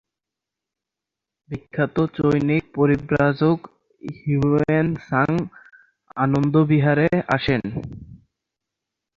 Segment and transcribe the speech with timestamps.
[1.49, 3.59] বিখ্যাত চৈনিক পরিব্রাজক
[4.17, 5.29] Hiuen Tsang
[6.17, 7.61] আনন্দ বিহারে আসেন।